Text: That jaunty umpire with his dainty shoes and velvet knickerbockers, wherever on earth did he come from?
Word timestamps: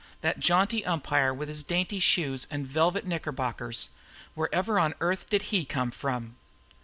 That 0.21 0.39
jaunty 0.39 0.83
umpire 0.83 1.31
with 1.31 1.47
his 1.47 1.61
dainty 1.61 1.99
shoes 1.99 2.47
and 2.49 2.65
velvet 2.65 3.05
knickerbockers, 3.05 3.89
wherever 4.33 4.79
on 4.79 4.95
earth 4.99 5.29
did 5.29 5.53
he 5.53 5.63
come 5.63 5.91
from? 5.91 6.37